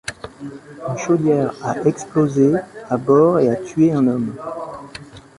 [0.41, 2.53] Une chaudière a explosé
[2.89, 4.33] à bord et a tué un homme.